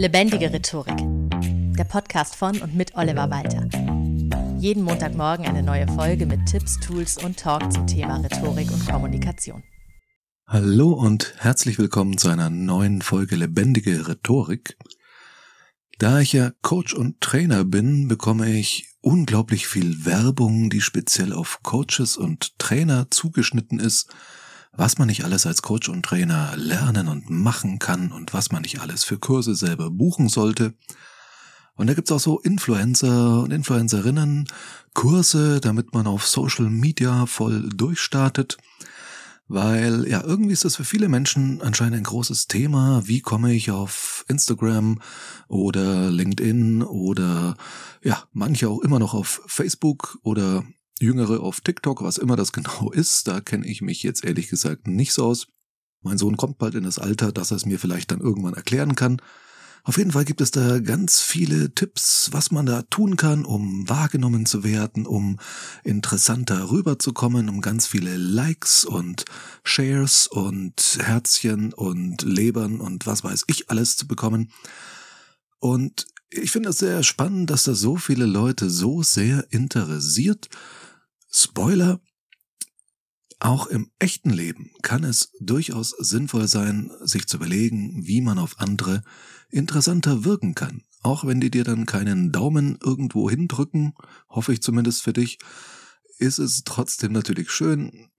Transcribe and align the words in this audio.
Lebendige 0.00 0.50
Rhetorik. 0.50 0.96
Der 1.76 1.84
Podcast 1.84 2.34
von 2.34 2.58
und 2.62 2.74
mit 2.74 2.94
Oliver 2.94 3.28
Walter. 3.28 3.68
Jeden 4.58 4.82
Montagmorgen 4.82 5.44
eine 5.44 5.62
neue 5.62 5.86
Folge 5.88 6.24
mit 6.24 6.46
Tipps, 6.46 6.80
Tools 6.80 7.22
und 7.22 7.38
Talk 7.38 7.70
zum 7.70 7.86
Thema 7.86 8.16
Rhetorik 8.16 8.70
und 8.72 8.88
Kommunikation. 8.88 9.62
Hallo 10.46 10.92
und 10.94 11.34
herzlich 11.36 11.78
willkommen 11.78 12.16
zu 12.16 12.30
einer 12.30 12.48
neuen 12.48 13.02
Folge 13.02 13.36
Lebendige 13.36 14.08
Rhetorik. 14.08 14.78
Da 15.98 16.20
ich 16.20 16.32
ja 16.32 16.52
Coach 16.62 16.94
und 16.94 17.20
Trainer 17.20 17.66
bin, 17.66 18.08
bekomme 18.08 18.50
ich 18.50 18.96
unglaublich 19.02 19.66
viel 19.66 20.06
Werbung, 20.06 20.70
die 20.70 20.80
speziell 20.80 21.34
auf 21.34 21.60
Coaches 21.62 22.16
und 22.16 22.58
Trainer 22.58 23.10
zugeschnitten 23.10 23.78
ist 23.78 24.10
was 24.72 24.98
man 24.98 25.08
nicht 25.08 25.24
alles 25.24 25.46
als 25.46 25.62
Coach 25.62 25.88
und 25.88 26.04
Trainer 26.04 26.52
lernen 26.56 27.08
und 27.08 27.28
machen 27.28 27.78
kann 27.78 28.12
und 28.12 28.32
was 28.32 28.52
man 28.52 28.62
nicht 28.62 28.80
alles 28.80 29.04
für 29.04 29.18
Kurse 29.18 29.54
selber 29.54 29.90
buchen 29.90 30.28
sollte. 30.28 30.74
Und 31.74 31.86
da 31.86 31.94
gibt's 31.94 32.12
auch 32.12 32.20
so 32.20 32.38
Influencer 32.40 33.42
und 33.42 33.52
Influencerinnen, 33.52 34.46
Kurse, 34.94 35.60
damit 35.60 35.94
man 35.94 36.06
auf 36.06 36.26
Social 36.26 36.68
Media 36.68 37.26
voll 37.26 37.68
durchstartet. 37.70 38.58
Weil 39.48 40.06
ja, 40.06 40.22
irgendwie 40.22 40.52
ist 40.52 40.64
das 40.64 40.76
für 40.76 40.84
viele 40.84 41.08
Menschen 41.08 41.60
anscheinend 41.60 41.96
ein 41.96 42.04
großes 42.04 42.46
Thema. 42.46 43.02
Wie 43.06 43.20
komme 43.20 43.52
ich 43.52 43.72
auf 43.72 44.24
Instagram 44.28 45.00
oder 45.48 46.10
LinkedIn 46.10 46.82
oder 46.82 47.56
ja, 48.02 48.22
manche 48.32 48.68
auch 48.68 48.80
immer 48.80 49.00
noch 49.00 49.12
auf 49.12 49.42
Facebook 49.46 50.18
oder 50.22 50.64
Jüngere 51.00 51.40
auf 51.40 51.60
TikTok, 51.60 52.02
was 52.02 52.18
immer 52.18 52.36
das 52.36 52.52
genau 52.52 52.90
ist, 52.92 53.26
da 53.26 53.40
kenne 53.40 53.66
ich 53.66 53.82
mich 53.82 54.02
jetzt 54.02 54.24
ehrlich 54.24 54.48
gesagt 54.48 54.86
nicht 54.86 55.12
so 55.12 55.26
aus. 55.26 55.48
Mein 56.02 56.18
Sohn 56.18 56.36
kommt 56.36 56.58
bald 56.58 56.74
in 56.74 56.84
das 56.84 56.98
Alter, 56.98 57.32
dass 57.32 57.50
er 57.50 57.58
es 57.58 57.66
mir 57.66 57.78
vielleicht 57.78 58.10
dann 58.10 58.20
irgendwann 58.20 58.54
erklären 58.54 58.94
kann. 58.94 59.20
Auf 59.82 59.96
jeden 59.96 60.12
Fall 60.12 60.26
gibt 60.26 60.42
es 60.42 60.50
da 60.50 60.78
ganz 60.80 61.20
viele 61.20 61.74
Tipps, 61.74 62.28
was 62.32 62.50
man 62.50 62.66
da 62.66 62.82
tun 62.82 63.16
kann, 63.16 63.46
um 63.46 63.88
wahrgenommen 63.88 64.44
zu 64.44 64.62
werden, 64.62 65.06
um 65.06 65.38
interessanter 65.84 66.70
rüberzukommen, 66.70 67.48
um 67.48 67.62
ganz 67.62 67.86
viele 67.86 68.16
Likes 68.16 68.84
und 68.84 69.24
Shares 69.64 70.26
und 70.26 70.98
Herzchen 71.00 71.72
und 71.72 72.22
Lebern 72.22 72.80
und 72.80 73.06
was 73.06 73.24
weiß 73.24 73.44
ich 73.46 73.70
alles 73.70 73.96
zu 73.96 74.06
bekommen. 74.06 74.50
Und 75.60 76.06
ich 76.28 76.50
finde 76.50 76.70
es 76.70 76.78
sehr 76.78 77.02
spannend, 77.02 77.50
dass 77.50 77.64
da 77.64 77.74
so 77.74 77.96
viele 77.96 78.26
Leute 78.26 78.68
so 78.68 79.02
sehr 79.02 79.46
interessiert 79.50 80.48
Spoiler, 81.30 82.00
auch 83.38 83.68
im 83.68 83.90
echten 83.98 84.30
Leben 84.30 84.72
kann 84.82 85.04
es 85.04 85.32
durchaus 85.40 85.90
sinnvoll 85.90 86.48
sein, 86.48 86.90
sich 87.02 87.26
zu 87.26 87.38
überlegen, 87.38 88.06
wie 88.06 88.20
man 88.20 88.38
auf 88.38 88.58
andere 88.58 89.02
interessanter 89.48 90.24
wirken 90.24 90.54
kann. 90.54 90.82
Auch 91.02 91.24
wenn 91.24 91.40
die 91.40 91.50
dir 91.50 91.64
dann 91.64 91.86
keinen 91.86 92.32
Daumen 92.32 92.78
irgendwo 92.84 93.30
hindrücken, 93.30 93.94
hoffe 94.28 94.52
ich 94.52 94.60
zumindest 94.60 95.02
für 95.02 95.14
dich, 95.14 95.38
ist 96.18 96.38
es 96.38 96.64
trotzdem 96.64 97.12
natürlich 97.12 97.50
schön, 97.50 98.10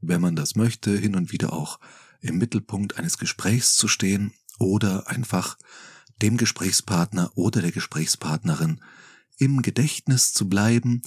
wenn 0.00 0.22
man 0.22 0.36
das 0.36 0.54
möchte, 0.54 0.96
hin 0.96 1.14
und 1.14 1.32
wieder 1.32 1.52
auch 1.52 1.78
im 2.20 2.38
Mittelpunkt 2.38 2.96
eines 2.96 3.18
Gesprächs 3.18 3.74
zu 3.74 3.88
stehen 3.88 4.32
oder 4.58 5.08
einfach 5.08 5.58
dem 6.22 6.36
Gesprächspartner 6.36 7.32
oder 7.34 7.60
der 7.60 7.72
Gesprächspartnerin 7.72 8.80
im 9.40 9.62
Gedächtnis 9.62 10.32
zu 10.32 10.48
bleiben. 10.48 11.02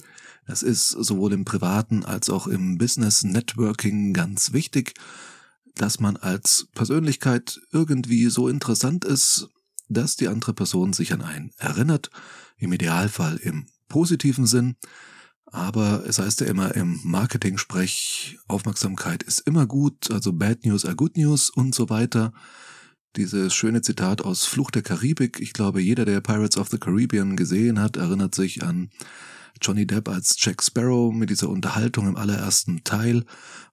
Das 0.46 0.62
ist 0.62 0.88
sowohl 0.88 1.32
im 1.32 1.44
privaten 1.44 2.04
als 2.04 2.28
auch 2.28 2.46
im 2.46 2.76
Business 2.76 3.22
Networking 3.22 4.12
ganz 4.12 4.52
wichtig, 4.52 4.94
dass 5.74 6.00
man 6.00 6.16
als 6.16 6.68
Persönlichkeit 6.74 7.60
irgendwie 7.72 8.28
so 8.28 8.48
interessant 8.48 9.04
ist, 9.04 9.48
dass 9.88 10.16
die 10.16 10.28
andere 10.28 10.52
Person 10.52 10.92
sich 10.92 11.12
an 11.12 11.22
einen 11.22 11.52
erinnert, 11.58 12.10
im 12.58 12.72
Idealfall 12.72 13.36
im 13.36 13.66
positiven 13.88 14.46
Sinn. 14.46 14.76
Aber 15.46 16.04
es 16.06 16.18
heißt 16.18 16.40
ja 16.40 16.48
immer 16.48 16.74
im 16.74 17.00
Marketing-Sprech, 17.04 18.38
Aufmerksamkeit 18.48 19.22
ist 19.22 19.40
immer 19.40 19.66
gut, 19.66 20.10
also 20.10 20.32
Bad 20.32 20.64
News 20.64 20.84
are 20.84 20.96
Good 20.96 21.16
News 21.16 21.50
und 21.50 21.74
so 21.74 21.88
weiter 21.88 22.32
dieses 23.16 23.54
schöne 23.54 23.82
Zitat 23.82 24.22
aus 24.22 24.44
Fluch 24.44 24.70
der 24.70 24.82
Karibik. 24.82 25.40
Ich 25.40 25.52
glaube, 25.52 25.80
jeder, 25.80 26.04
der 26.04 26.20
Pirates 26.20 26.56
of 26.56 26.68
the 26.68 26.78
Caribbean 26.78 27.36
gesehen 27.36 27.78
hat, 27.80 27.96
erinnert 27.96 28.34
sich 28.34 28.62
an 28.62 28.90
Johnny 29.60 29.86
Depp 29.86 30.08
als 30.08 30.36
Jack 30.38 30.62
Sparrow 30.62 31.12
mit 31.14 31.30
dieser 31.30 31.48
Unterhaltung 31.48 32.08
im 32.08 32.16
allerersten 32.16 32.82
Teil, 32.84 33.24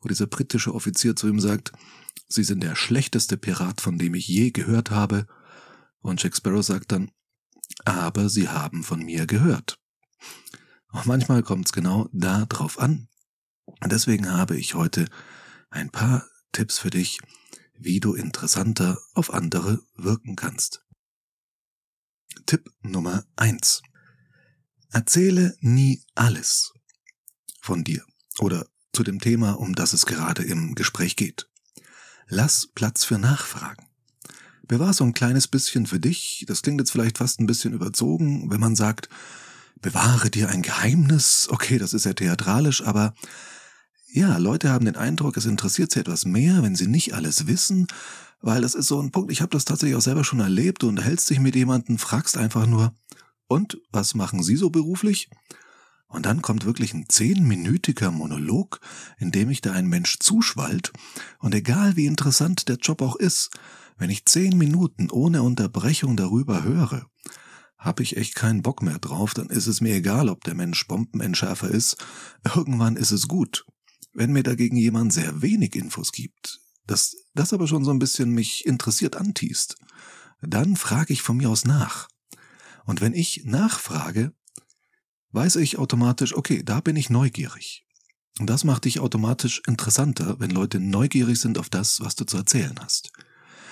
wo 0.01 0.07
dieser 0.07 0.27
britische 0.27 0.73
Offizier 0.73 1.15
zu 1.15 1.27
ihm 1.27 1.39
sagt, 1.39 1.71
Sie 2.27 2.43
sind 2.43 2.63
der 2.63 2.75
schlechteste 2.75 3.35
Pirat, 3.35 3.81
von 3.81 3.97
dem 3.97 4.13
ich 4.13 4.27
je 4.27 4.51
gehört 4.51 4.89
habe. 4.89 5.27
Und 5.99 6.23
Jack 6.23 6.35
Sparrow 6.35 6.63
sagt 6.63 6.91
dann, 6.91 7.11
aber 7.83 8.29
Sie 8.29 8.47
haben 8.47 8.83
von 8.83 9.03
mir 9.03 9.25
gehört. 9.25 9.79
Und 10.91 11.05
manchmal 11.07 11.43
kommt 11.43 11.65
es 11.65 11.73
genau 11.73 12.09
da 12.13 12.45
drauf 12.45 12.79
an. 12.79 13.07
Deswegen 13.85 14.31
habe 14.31 14.57
ich 14.57 14.75
heute 14.75 15.07
ein 15.69 15.89
paar 15.89 16.25
Tipps 16.51 16.77
für 16.79 16.89
dich, 16.89 17.19
wie 17.83 17.99
du 17.99 18.13
interessanter 18.13 18.99
auf 19.13 19.33
andere 19.33 19.81
wirken 19.95 20.35
kannst. 20.35 20.85
Tipp 22.45 22.69
Nummer 22.81 23.25
eins: 23.35 23.81
Erzähle 24.91 25.55
nie 25.59 26.03
alles 26.15 26.73
von 27.61 27.83
dir 27.83 28.03
oder 28.39 28.67
zu 28.93 29.03
dem 29.03 29.19
Thema, 29.19 29.53
um 29.53 29.73
das 29.73 29.93
es 29.93 30.05
gerade 30.05 30.43
im 30.43 30.75
Gespräch 30.75 31.15
geht. 31.15 31.49
Lass 32.27 32.67
Platz 32.67 33.03
für 33.03 33.17
Nachfragen. 33.17 33.87
Bewahr 34.67 34.93
so 34.93 35.03
ein 35.03 35.13
kleines 35.13 35.47
bisschen 35.47 35.85
für 35.85 35.99
dich. 35.99 36.45
Das 36.47 36.61
klingt 36.61 36.79
jetzt 36.79 36.91
vielleicht 36.91 37.17
fast 37.17 37.39
ein 37.39 37.45
bisschen 37.45 37.73
überzogen, 37.73 38.49
wenn 38.49 38.59
man 38.59 38.75
sagt, 38.75 39.09
bewahre 39.81 40.29
dir 40.29 40.49
ein 40.49 40.61
Geheimnis. 40.61 41.47
Okay, 41.49 41.77
das 41.77 41.93
ist 41.93 42.05
ja 42.05 42.13
theatralisch, 42.13 42.81
aber 42.83 43.13
ja, 44.11 44.37
Leute 44.37 44.69
haben 44.69 44.85
den 44.85 44.97
Eindruck, 44.97 45.37
es 45.37 45.45
interessiert 45.45 45.91
sie 45.91 46.01
etwas 46.01 46.25
mehr, 46.25 46.63
wenn 46.63 46.75
sie 46.75 46.87
nicht 46.87 47.13
alles 47.13 47.47
wissen, 47.47 47.87
weil 48.41 48.61
das 48.61 48.75
ist 48.75 48.87
so 48.87 49.01
ein 49.01 49.11
Punkt, 49.11 49.31
ich 49.31 49.41
habe 49.41 49.51
das 49.51 49.65
tatsächlich 49.65 49.95
auch 49.95 50.01
selber 50.01 50.23
schon 50.23 50.39
erlebt, 50.39 50.83
du 50.83 50.89
unterhältst 50.89 51.29
dich 51.29 51.39
mit 51.39 51.55
jemandem, 51.55 51.97
fragst 51.97 52.37
einfach 52.37 52.65
nur, 52.65 52.93
und 53.47 53.79
was 53.91 54.15
machen 54.15 54.43
Sie 54.43 54.55
so 54.55 54.69
beruflich? 54.69 55.29
Und 56.07 56.25
dann 56.25 56.41
kommt 56.41 56.65
wirklich 56.65 56.93
ein 56.93 57.07
zehnminütiger 57.07 58.11
Monolog, 58.11 58.79
in 59.17 59.31
dem 59.31 59.49
ich 59.49 59.61
da 59.61 59.71
ein 59.71 59.87
Mensch 59.87 60.19
zuschwallt, 60.19 60.91
und 61.39 61.55
egal 61.55 61.95
wie 61.95 62.05
interessant 62.05 62.67
der 62.67 62.77
Job 62.77 63.01
auch 63.01 63.15
ist, 63.15 63.51
wenn 63.97 64.09
ich 64.09 64.25
zehn 64.25 64.57
Minuten 64.57 65.09
ohne 65.09 65.43
Unterbrechung 65.43 66.17
darüber 66.17 66.63
höre, 66.63 67.05
habe 67.77 68.03
ich 68.03 68.17
echt 68.17 68.35
keinen 68.35 68.61
Bock 68.61 68.81
mehr 68.81 68.99
drauf, 68.99 69.33
dann 69.33 69.47
ist 69.49 69.67
es 69.67 69.81
mir 69.81 69.95
egal, 69.95 70.29
ob 70.29 70.43
der 70.43 70.55
Mensch 70.55 70.87
Bombenentschärfer 70.87 71.69
ist, 71.69 71.97
irgendwann 72.55 72.95
ist 72.95 73.11
es 73.11 73.27
gut. 73.27 73.65
Wenn 74.13 74.33
mir 74.33 74.43
dagegen 74.43 74.77
jemand 74.77 75.13
sehr 75.13 75.41
wenig 75.41 75.75
Infos 75.75 76.11
gibt, 76.11 76.59
das, 76.85 77.15
das 77.33 77.53
aber 77.53 77.67
schon 77.67 77.85
so 77.85 77.91
ein 77.91 77.99
bisschen 77.99 78.31
mich 78.31 78.65
interessiert 78.65 79.15
antiest, 79.15 79.77
dann 80.41 80.75
frage 80.75 81.13
ich 81.13 81.21
von 81.21 81.37
mir 81.37 81.49
aus 81.49 81.65
nach. 81.65 82.09
Und 82.85 82.99
wenn 82.99 83.13
ich 83.13 83.45
nachfrage, 83.45 84.33
weiß 85.31 85.57
ich 85.57 85.77
automatisch, 85.77 86.35
okay, 86.35 86.63
da 86.63 86.81
bin 86.81 86.95
ich 86.95 87.09
neugierig. 87.09 87.85
Und 88.39 88.49
das 88.49 88.63
macht 88.63 88.85
dich 88.85 88.99
automatisch 88.99 89.61
interessanter, 89.67 90.39
wenn 90.39 90.51
Leute 90.51 90.79
neugierig 90.79 91.39
sind 91.39 91.57
auf 91.57 91.69
das, 91.69 92.01
was 92.01 92.15
du 92.15 92.25
zu 92.25 92.37
erzählen 92.37 92.77
hast. 92.81 93.11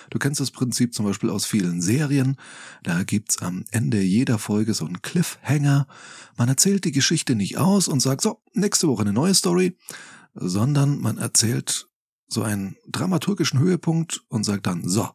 Du 0.10 0.18
kennst 0.18 0.40
das 0.42 0.52
Prinzip 0.52 0.94
zum 0.94 1.06
Beispiel 1.06 1.30
aus 1.30 1.46
vielen 1.46 1.82
Serien. 1.82 2.36
Da 2.84 3.04
gibt's 3.04 3.42
am 3.42 3.66
Ende 3.72 4.02
jeder 4.02 4.40
Folge 4.40 4.74
so 4.74 4.86
einen 4.86 5.02
Cliffhanger. 5.02 5.88
Man 6.38 6.50
erzählt 6.50 6.84
die 6.86 6.92
Geschichte 6.92 7.36
nicht 7.36 7.58
aus 7.58 7.88
und 7.88 8.00
sagt, 8.00 8.22
so, 8.22 8.42
nächste 8.54 8.88
Woche 8.88 9.02
eine 9.02 9.14
neue 9.14 9.36
Story, 9.36 9.78
sondern 10.40 11.00
man 11.00 11.18
erzählt 11.18 11.88
so 12.28 12.44
einen 12.44 12.78
dramaturgischen 12.88 13.60
Höhepunkt 13.60 14.22
und 14.30 14.44
sagt 14.44 14.68
dann, 14.68 14.88
so, 14.88 15.10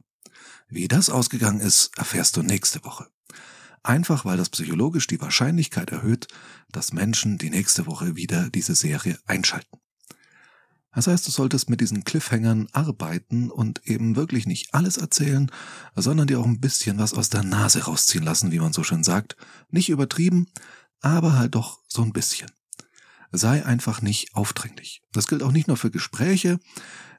wie 0.69 0.89
das 0.89 1.11
ausgegangen 1.11 1.61
ist, 1.61 1.97
erfährst 1.97 2.37
du 2.37 2.43
nächste 2.43 2.85
Woche. 2.85 3.07
Einfach 3.83 4.25
weil 4.25 4.37
das 4.37 4.51
psychologisch 4.51 5.07
die 5.07 5.21
Wahrscheinlichkeit 5.21 5.91
erhöht, 5.91 6.29
dass 6.73 6.93
Menschen 6.93 7.39
die 7.39 7.51
nächste 7.51 7.87
Woche 7.87 8.17
wieder 8.17 8.51
diese 8.51 8.75
Serie 8.75 9.19
einschalten. 9.27 9.79
Das 10.95 11.07
heißt, 11.07 11.27
du 11.27 11.31
solltest 11.33 11.69
mit 11.69 11.81
diesen 11.81 12.05
Cliffhangern 12.05 12.69
arbeiten 12.73 13.51
und 13.51 13.85
eben 13.85 14.17
wirklich 14.17 14.47
nicht 14.47 14.75
alles 14.75 14.97
erzählen, 14.97 15.51
sondern 15.97 16.29
dir 16.29 16.39
auch 16.39 16.47
ein 16.47 16.61
bisschen 16.61 16.99
was 16.99 17.15
aus 17.15 17.31
der 17.31 17.43
Nase 17.43 17.85
rausziehen 17.85 18.25
lassen, 18.25 18.53
wie 18.53 18.61
man 18.61 18.73
so 18.73 18.85
schön 18.85 19.03
sagt. 19.03 19.37
Nicht 19.71 19.89
übertrieben, 19.89 20.47
aber 21.01 21.37
halt 21.37 21.57
doch 21.57 21.81
so 21.89 22.03
ein 22.03 22.13
bisschen 22.13 22.51
sei 23.33 23.65
einfach 23.65 24.03
nicht 24.03 24.35
aufdringlich. 24.35 25.03
Das 25.13 25.27
gilt 25.27 25.43
auch 25.43 25.53
nicht 25.53 25.69
nur 25.69 25.77
für 25.77 25.91
Gespräche, 25.91 26.59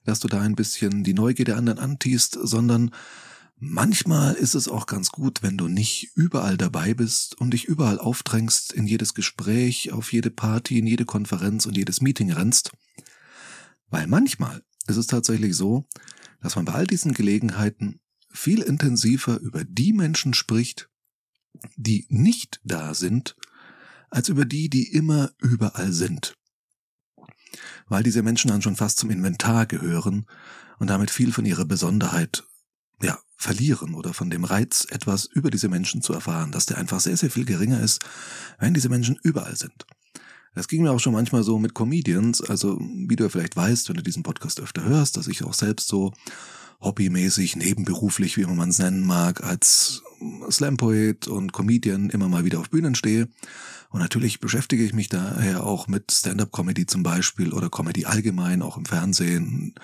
dass 0.04 0.20
du 0.20 0.28
da 0.28 0.42
ein 0.42 0.56
bisschen 0.56 1.04
die 1.04 1.14
Neugier 1.14 1.46
der 1.46 1.58
anderen 1.58 1.80
antiest, 1.80 2.38
sondern 2.42 2.92
manchmal 3.58 4.34
ist 4.36 4.56
es 4.56 4.68
auch 4.68 4.86
ganz 4.86 5.10
gut, 5.10 5.42
wenn 5.42 5.58
du 5.58 5.68
nicht 5.68 6.12
überall 6.16 6.58
dabei 6.58 6.94
bist 6.94 7.40
und 7.40 7.52
dich 7.52 7.66
überall 7.66 8.00
aufdrängst, 8.00 8.72
in 8.74 8.88
jedes 8.88 9.14
Gespräch, 9.14 9.92
auf 9.92 10.14
jede 10.14 10.32
Party, 10.32 10.80
in 10.80 10.88
jede 10.88 11.06
Konferenz 11.06 11.66
und 11.66 11.76
jedes 11.76 12.02
Meeting 12.02 12.32
rennst. 12.32 12.72
Weil 13.90 14.08
manchmal 14.08 14.64
ist 14.88 14.98
es 14.98 15.08
tatsächlich 15.08 15.56
so, 15.56 15.86
dass 16.42 16.56
man 16.56 16.66
bei 16.66 16.74
all 16.74 16.88
diesen 16.88 17.14
Gelegenheiten 17.14 18.00
viel 18.30 18.62
intensiver 18.62 19.40
über 19.40 19.64
die 19.64 19.94
Menschen 19.94 20.34
spricht, 20.34 20.90
die 21.76 22.06
nicht 22.10 22.60
da 22.64 22.94
sind, 22.94 23.36
als 24.10 24.30
über 24.30 24.46
die, 24.46 24.70
die 24.70 24.94
immer 24.94 25.32
überall 25.40 25.92
sind. 25.92 26.36
Weil 27.88 28.04
diese 28.04 28.24
Menschen 28.24 28.50
dann 28.50 28.62
schon 28.62 28.76
fast 28.76 28.98
zum 28.98 29.10
Inventar 29.10 29.66
gehören 29.66 30.26
und 30.80 30.90
damit 30.90 31.12
viel 31.12 31.32
von 31.32 31.46
ihrer 31.46 31.66
Besonderheit 31.66 32.44
ja, 33.02 33.20
verlieren 33.38 33.94
oder 33.94 34.14
von 34.14 34.30
dem 34.30 34.44
Reiz, 34.44 34.88
etwas 34.90 35.26
über 35.26 35.52
diese 35.52 35.70
Menschen 35.70 36.02
zu 36.02 36.14
erfahren, 36.14 36.52
dass 36.52 36.66
der 36.66 36.78
einfach 36.78 37.00
sehr, 37.00 37.18
sehr 37.18 37.32
viel 37.32 37.46
geringer 37.46 37.82
ist, 37.82 38.04
wenn 38.60 38.74
diese 38.74 38.90
Menschen 38.90 39.18
überall 39.24 39.56
sind. 39.56 39.86
Das 40.56 40.70
ging 40.70 40.84
mir 40.84 40.92
auch 40.92 41.00
schon 41.00 41.14
manchmal 41.14 41.44
so 41.44 41.60
mit 41.60 41.74
Comedians, 41.74 42.42
also 42.42 42.80
wie 42.80 43.16
du 43.18 43.26
ja 43.26 43.30
vielleicht 43.30 43.58
weißt, 43.58 43.90
wenn 43.90 43.98
du 43.98 44.04
diesen 44.04 44.24
Podcast 44.24 44.62
öfter 44.62 44.84
hörst, 44.84 45.18
dass 45.18 45.28
ich 45.28 45.44
auch 45.44 45.54
selbst 45.54 45.90
so 45.90 46.14
hobbymäßig, 46.82 47.56
nebenberuflich, 47.56 48.38
wie 48.38 48.46
man 48.46 48.70
es 48.70 48.80
nennen 48.80 49.06
mag, 49.06 49.44
als 49.44 50.04
Slam-Poet 50.50 51.28
und 51.28 51.54
Comedian 51.54 52.10
immer 52.10 52.30
mal 52.30 52.46
wieder 52.46 52.60
auf 52.60 52.70
Bühnen 52.70 52.96
stehe. 52.96 53.28
Und 53.90 54.02
natürlich 54.02 54.40
beschäftige 54.40 54.84
ich 54.84 54.94
mich 54.94 55.10
daher 55.10 55.64
auch 55.64 55.88
mit 55.88 56.12
Stand-up-Comedy 56.12 56.86
zum 56.86 57.04
Beispiel 57.04 57.54
oder 57.54 57.70
Comedy 57.70 58.06
allgemein, 58.06 58.62
auch 58.62 58.78
im 58.78 58.86
Fernsehen, 58.86 59.76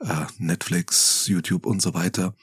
äh, 0.00 0.26
Netflix, 0.38 1.26
YouTube 1.26 1.66
und 1.66 1.82
so 1.82 1.94
weiter. 1.94 2.34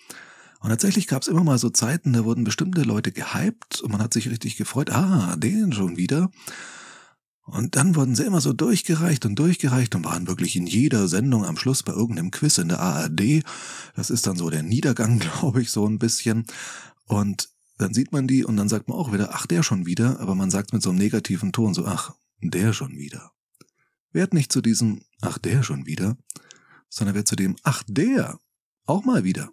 Und 0.60 0.70
tatsächlich 0.70 1.08
gab 1.08 1.22
es 1.22 1.28
immer 1.28 1.44
mal 1.44 1.58
so 1.58 1.70
Zeiten, 1.70 2.14
da 2.14 2.26
wurden 2.26 2.44
bestimmte 2.44 2.84
Leute 2.84 3.12
gehypt 3.12 3.82
und 3.82 3.92
man 3.92 4.02
hat 4.02 4.14
sich 4.14 4.30
richtig 4.30 4.58
gefreut, 4.58 4.92
ah, 4.92 5.36
den 5.38 5.72
schon 5.72 5.98
wieder. 5.98 6.30
Und 7.52 7.76
dann 7.76 7.96
wurden 7.96 8.16
sie 8.16 8.26
immer 8.26 8.42
so 8.42 8.54
durchgereicht 8.54 9.26
und 9.26 9.36
durchgereicht 9.36 9.96
und 9.96 10.06
waren 10.06 10.28
wirklich 10.28 10.56
in 10.56 10.68
jeder 10.68 11.08
Sendung 11.08 11.46
am 11.46 11.58
Schluss 11.58 11.84
bei 11.84 11.94
irgendeinem 11.94 12.32
Quiz 12.32 12.58
in 12.58 12.70
der 12.70 12.80
ARD. 12.80 13.44
Das 13.96 14.10
ist 14.10 14.28
dann 14.28 14.38
so 14.38 14.50
der 14.50 14.64
Niedergang, 14.64 15.20
glaube 15.40 15.62
ich, 15.62 15.72
so 15.72 15.88
ein 15.88 16.00
bisschen. 16.00 16.46
Und 17.06 17.50
dann 17.78 17.94
sieht 17.94 18.12
man 18.12 18.28
die 18.28 18.44
und 18.44 18.58
dann 18.58 18.70
sagt 18.70 18.88
man 18.88 18.98
auch 18.98 19.12
wieder, 19.14 19.34
ach, 19.34 19.48
der 19.48 19.64
schon 19.64 19.86
wieder, 19.86 20.20
aber 20.20 20.36
man 20.36 20.52
sagt 20.52 20.74
mit 20.74 20.82
so 20.82 20.90
einem 20.90 21.00
negativen 21.00 21.52
Ton 21.52 21.74
so, 21.74 21.86
ach, 21.86 22.14
der 22.42 22.74
schon 22.74 22.98
wieder. 22.98 23.32
Werd 24.12 24.34
nicht 24.34 24.52
zu 24.52 24.62
diesem, 24.62 25.02
ach, 25.22 25.38
der 25.38 25.64
schon 25.64 25.86
wieder, 25.86 26.18
sondern 26.90 27.16
wird 27.16 27.28
zu 27.28 27.36
dem, 27.36 27.56
ach, 27.64 27.84
der, 27.88 28.40
auch 28.86 29.06
mal 29.06 29.24
wieder. 29.24 29.50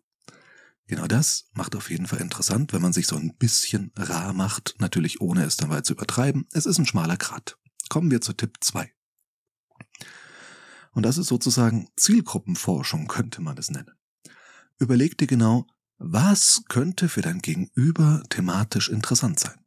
Genau 0.89 1.07
das 1.07 1.49
macht 1.53 1.75
auf 1.77 1.91
jeden 1.91 2.07
Fall 2.07 2.21
interessant, 2.21 2.73
wenn 2.73 2.83
man 2.83 2.93
sich 2.93 3.07
so 3.07 3.17
ein 3.17 3.37
bisschen 3.37 3.93
rar 3.97 4.33
macht, 4.33 4.77
natürlich 4.79 5.21
ohne 5.21 5.45
es 5.45 5.57
dann 5.57 5.71
weit 5.71 5.87
zu 5.87 5.95
übertreiben. 5.95 6.47
Es 6.53 6.67
ist 6.67 6.79
ein 6.79 6.87
schmaler 6.87 7.17
Grat. 7.17 7.59
Kommen 7.89 8.11
wir 8.11 8.21
zu 8.21 8.33
Tipp 8.33 8.59
2. 8.61 8.93
Und 10.93 11.05
das 11.05 11.19
ist 11.19 11.29
sozusagen 11.29 11.89
Zielgruppenforschung, 11.97 13.07
könnte 13.07 13.43
man 13.43 13.59
es 13.59 13.71
nennen. 13.71 13.93
Überleg 14.79 15.19
dir 15.19 15.27
genau, 15.27 15.67
was 15.99 16.63
könnte 16.69 17.09
für 17.09 17.23
dein 17.23 17.41
Gegenüber 17.41 18.23
thematisch 18.29 18.89
interessant 18.89 19.39
sein. 19.39 19.59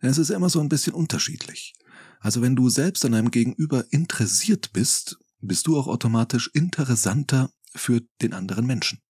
Es 0.00 0.18
ist 0.18 0.30
immer 0.30 0.48
so 0.48 0.60
ein 0.60 0.68
bisschen 0.68 0.94
unterschiedlich. 0.94 1.74
Also 2.20 2.42
wenn 2.42 2.56
du 2.56 2.68
selbst 2.68 3.04
an 3.04 3.12
deinem 3.12 3.30
Gegenüber 3.30 3.84
interessiert 3.90 4.72
bist, 4.72 5.18
bist 5.40 5.66
du 5.66 5.78
auch 5.78 5.86
automatisch 5.86 6.50
interessanter 6.52 7.50
für 7.74 8.00
den 8.22 8.32
anderen 8.32 8.66
Menschen. 8.66 9.00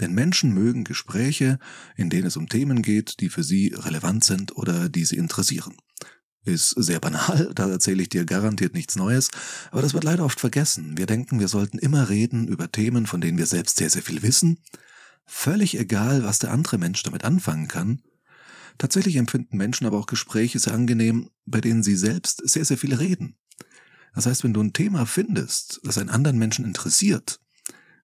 Denn 0.00 0.12
Menschen 0.12 0.52
mögen 0.52 0.84
Gespräche, 0.84 1.58
in 1.96 2.10
denen 2.10 2.26
es 2.26 2.36
um 2.36 2.48
Themen 2.48 2.82
geht, 2.82 3.20
die 3.20 3.28
für 3.28 3.44
sie 3.44 3.74
relevant 3.76 4.24
sind 4.24 4.56
oder 4.56 4.88
die 4.88 5.04
sie 5.04 5.16
interessieren. 5.16 5.76
Ist 6.44 6.70
sehr 6.70 7.00
banal, 7.00 7.52
da 7.54 7.70
erzähle 7.70 8.02
ich 8.02 8.10
dir 8.10 8.24
garantiert 8.24 8.74
nichts 8.74 8.96
Neues, 8.96 9.30
aber 9.70 9.80
das 9.82 9.94
wird 9.94 10.04
leider 10.04 10.24
oft 10.24 10.40
vergessen. 10.40 10.98
Wir 10.98 11.06
denken, 11.06 11.40
wir 11.40 11.48
sollten 11.48 11.78
immer 11.78 12.08
reden 12.08 12.48
über 12.48 12.70
Themen, 12.70 13.06
von 13.06 13.20
denen 13.20 13.38
wir 13.38 13.46
selbst 13.46 13.78
sehr, 13.78 13.90
sehr 13.90 14.02
viel 14.02 14.22
wissen. 14.22 14.58
Völlig 15.24 15.78
egal, 15.78 16.22
was 16.22 16.38
der 16.38 16.52
andere 16.52 16.76
Mensch 16.76 17.02
damit 17.02 17.24
anfangen 17.24 17.66
kann. 17.66 18.02
Tatsächlich 18.76 19.16
empfinden 19.16 19.56
Menschen 19.56 19.86
aber 19.86 19.98
auch 19.98 20.06
Gespräche 20.06 20.58
sehr 20.58 20.74
angenehm, 20.74 21.30
bei 21.46 21.60
denen 21.60 21.82
sie 21.82 21.96
selbst 21.96 22.42
sehr, 22.48 22.64
sehr 22.64 22.76
viel 22.76 22.94
reden. 22.94 23.36
Das 24.14 24.26
heißt, 24.26 24.44
wenn 24.44 24.52
du 24.52 24.62
ein 24.62 24.72
Thema 24.72 25.06
findest, 25.06 25.80
das 25.82 25.98
einen 25.98 26.10
anderen 26.10 26.38
Menschen 26.38 26.64
interessiert, 26.64 27.40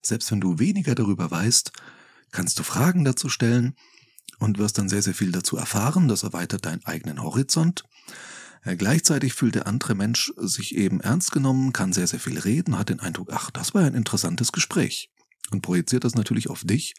selbst 0.03 0.31
wenn 0.31 0.41
du 0.41 0.59
weniger 0.59 0.95
darüber 0.95 1.31
weißt, 1.31 1.73
kannst 2.31 2.59
du 2.59 2.63
Fragen 2.63 3.05
dazu 3.05 3.29
stellen 3.29 3.75
und 4.41 4.59
wirst 4.59 4.79
dann 4.79 4.89
sehr, 4.89 5.03
sehr 5.03 5.15
viel 5.15 5.31
dazu 5.31 5.57
erfahren. 5.57 6.09
Das 6.09 6.25
erweitert 6.25 6.67
deinen 6.67 6.85
eigenen 6.85 7.23
Horizont. 7.23 7.85
Äh, 8.65 8.77
gleichzeitig 8.77 9.35
fühlt 9.35 9.55
der 9.55 9.67
andere 9.67 9.95
Mensch 9.95 10.33
sich 10.37 10.75
eben 10.75 11.01
ernst 11.01 11.33
genommen, 11.33 11.73
kann 11.73 11.93
sehr, 11.93 12.07
sehr 12.07 12.21
viel 12.21 12.39
reden, 12.39 12.79
hat 12.79 12.89
den 12.89 13.01
Eindruck, 13.01 13.29
ach, 13.33 13.51
das 13.51 13.75
war 13.75 13.85
ein 13.85 13.95
interessantes 13.95 14.51
Gespräch. 14.53 15.11
Und 15.51 15.63
projiziert 15.63 16.05
das 16.05 16.15
natürlich 16.15 16.49
auf 16.51 16.65
dich, 16.65 16.95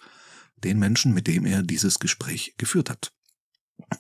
den 0.63 0.79
Menschen, 0.79 1.13
mit 1.13 1.27
dem 1.27 1.45
er 1.45 1.63
dieses 1.63 1.99
Gespräch 1.99 2.55
geführt 2.57 2.89
hat. 2.89 3.11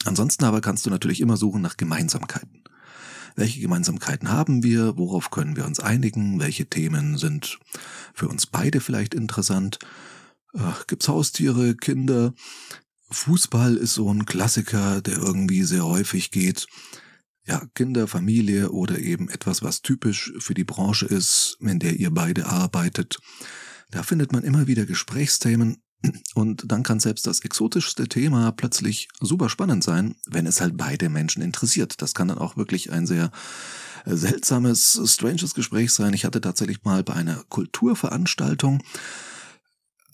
Ansonsten 0.05 0.45
aber 0.45 0.61
kannst 0.61 0.85
du 0.85 0.89
natürlich 0.89 1.21
immer 1.21 1.37
suchen 1.37 1.61
nach 1.61 1.77
Gemeinsamkeiten. 1.77 2.63
Welche 3.35 3.61
Gemeinsamkeiten 3.61 4.29
haben 4.29 4.61
wir? 4.61 4.97
Worauf 4.97 5.31
können 5.31 5.55
wir 5.55 5.65
uns 5.65 5.79
einigen? 5.79 6.39
Welche 6.39 6.67
Themen 6.67 7.17
sind 7.17 7.59
für 8.13 8.27
uns 8.27 8.45
beide 8.45 8.81
vielleicht 8.81 9.13
interessant? 9.13 9.79
Äh, 10.53 10.59
gibt's 10.87 11.07
Haustiere, 11.07 11.75
Kinder? 11.75 12.33
Fußball 13.11 13.75
ist 13.75 13.93
so 13.93 14.11
ein 14.11 14.25
Klassiker, 14.25 15.01
der 15.01 15.17
irgendwie 15.17 15.63
sehr 15.63 15.85
häufig 15.85 16.31
geht. 16.31 16.67
Ja, 17.45 17.63
Kinder, 17.73 18.07
Familie 18.07 18.71
oder 18.71 18.99
eben 18.99 19.29
etwas, 19.29 19.63
was 19.63 19.81
typisch 19.81 20.31
für 20.39 20.53
die 20.53 20.63
Branche 20.63 21.05
ist, 21.05 21.57
in 21.59 21.79
der 21.79 21.99
ihr 21.99 22.11
beide 22.11 22.45
arbeitet. 22.45 23.19
Da 23.89 24.03
findet 24.03 24.31
man 24.31 24.43
immer 24.43 24.67
wieder 24.67 24.85
Gesprächsthemen 24.85 25.81
und 26.33 26.63
dann 26.71 26.83
kann 26.83 26.99
selbst 26.99 27.27
das 27.27 27.41
exotischste 27.41 28.07
Thema 28.07 28.51
plötzlich 28.51 29.07
super 29.19 29.49
spannend 29.49 29.83
sein, 29.83 30.15
wenn 30.25 30.47
es 30.47 30.61
halt 30.61 30.77
beide 30.77 31.09
Menschen 31.09 31.43
interessiert. 31.43 32.01
Das 32.01 32.13
kann 32.13 32.27
dann 32.27 32.39
auch 32.39 32.57
wirklich 32.57 32.91
ein 32.91 33.05
sehr 33.05 33.31
äh, 34.05 34.15
seltsames, 34.15 34.99
stranges 35.05 35.53
Gespräch 35.53 35.91
sein. 35.91 36.13
Ich 36.13 36.25
hatte 36.25 36.41
tatsächlich 36.41 36.83
mal 36.83 37.03
bei 37.03 37.13
einer 37.13 37.43
Kulturveranstaltung 37.49 38.81